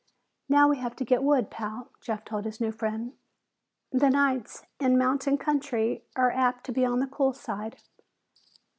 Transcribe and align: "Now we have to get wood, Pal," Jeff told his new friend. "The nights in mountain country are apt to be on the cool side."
"Now 0.49 0.67
we 0.67 0.77
have 0.79 0.95
to 0.95 1.05
get 1.05 1.21
wood, 1.21 1.51
Pal," 1.51 1.91
Jeff 2.01 2.25
told 2.25 2.45
his 2.45 2.59
new 2.59 2.71
friend. 2.71 3.13
"The 3.91 4.09
nights 4.09 4.63
in 4.79 4.97
mountain 4.97 5.37
country 5.37 6.05
are 6.15 6.31
apt 6.31 6.63
to 6.63 6.71
be 6.71 6.83
on 6.83 7.01
the 7.01 7.05
cool 7.05 7.33
side." 7.33 7.75